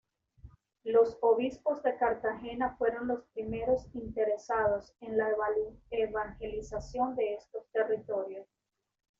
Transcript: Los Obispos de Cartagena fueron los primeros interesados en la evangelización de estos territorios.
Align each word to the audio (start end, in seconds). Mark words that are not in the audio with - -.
Los 0.83 1.15
Obispos 1.21 1.83
de 1.83 1.95
Cartagena 1.95 2.75
fueron 2.75 3.07
los 3.07 3.21
primeros 3.35 3.85
interesados 3.93 4.95
en 4.99 5.15
la 5.15 5.29
evangelización 6.01 7.15
de 7.15 7.35
estos 7.35 7.69
territorios. 7.69 8.47